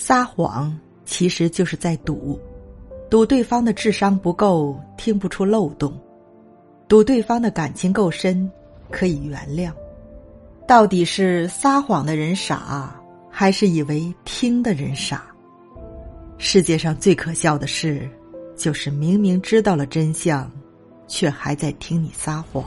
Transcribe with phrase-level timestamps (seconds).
[0.00, 2.40] 撒谎其实就是在赌
[3.10, 5.92] 赌对方的智商不够听不出漏洞
[6.88, 8.50] 赌对方的感情够深
[8.90, 9.70] 可以原谅。
[10.66, 15.22] 到底是撒谎的人傻还是以为听的人傻？
[16.38, 18.08] 世界上最可笑的事
[18.56, 20.50] 就是明明知道了真相
[21.06, 22.64] 却还在听你撒谎。